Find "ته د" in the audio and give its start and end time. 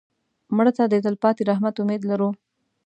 0.77-0.93